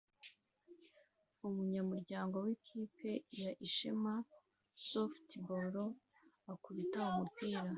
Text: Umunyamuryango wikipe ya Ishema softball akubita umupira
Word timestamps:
Umunyamuryango 1.47 2.35
wikipe 2.45 3.09
ya 3.41 3.51
Ishema 3.67 4.13
softball 4.87 5.75
akubita 6.53 6.99
umupira 7.11 7.59